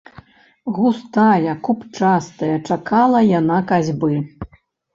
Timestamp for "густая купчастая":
0.77-2.51